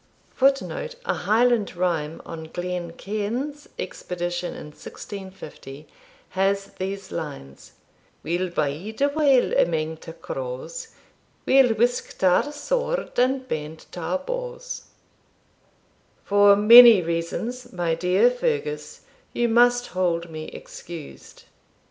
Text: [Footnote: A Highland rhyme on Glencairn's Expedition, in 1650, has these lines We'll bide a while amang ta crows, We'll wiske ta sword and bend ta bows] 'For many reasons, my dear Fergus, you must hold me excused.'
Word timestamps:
[Footnote: 0.33 0.95
A 1.05 1.13
Highland 1.13 1.75
rhyme 1.75 2.23
on 2.25 2.45
Glencairn's 2.45 3.69
Expedition, 3.77 4.55
in 4.55 4.71
1650, 4.71 5.85
has 6.29 6.71
these 6.79 7.11
lines 7.11 7.73
We'll 8.23 8.49
bide 8.49 8.99
a 8.99 9.09
while 9.09 9.53
amang 9.55 9.97
ta 9.97 10.13
crows, 10.13 10.87
We'll 11.45 11.75
wiske 11.75 12.17
ta 12.17 12.49
sword 12.49 13.19
and 13.19 13.47
bend 13.47 13.85
ta 13.91 14.17
bows] 14.17 14.85
'For 16.23 16.55
many 16.55 17.03
reasons, 17.03 17.71
my 17.71 17.93
dear 17.93 18.31
Fergus, 18.31 19.01
you 19.33 19.49
must 19.49 19.85
hold 19.89 20.31
me 20.31 20.45
excused.' 20.45 21.43